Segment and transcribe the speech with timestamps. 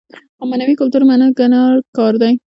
[0.37, 1.53] خو معنوي کلتور منل ګران
[1.97, 2.33] کار دی.